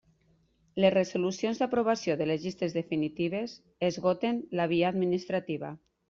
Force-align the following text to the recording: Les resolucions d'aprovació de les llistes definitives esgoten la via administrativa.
Les 0.83 0.91
resolucions 0.93 1.59
d'aprovació 1.63 2.15
de 2.21 2.25
les 2.29 2.41
llistes 2.45 2.73
definitives 2.77 3.53
esgoten 3.89 4.39
la 4.61 4.65
via 4.73 4.89
administrativa. 4.95 5.71